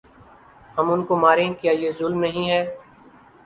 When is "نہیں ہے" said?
2.19-2.61